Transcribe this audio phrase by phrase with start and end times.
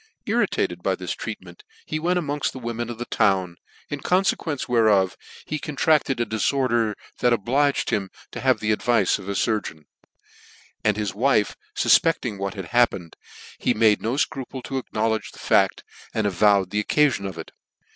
[0.25, 3.57] Irritated by this treat ment v ie went among the women of the town,
[3.87, 9.25] in coniequence whereof he contracted a dilorder that obligrd him to have the advice ot
[9.29, 9.83] a furgeon:
[10.83, 13.15] and his wiiv fufpecting what had happened,
[13.59, 15.83] he made no Icropir to acknowledge the fact,
[16.15, 17.51] and avow the occafi;>n of it.